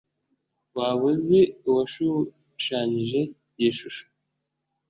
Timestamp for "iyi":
3.59-3.71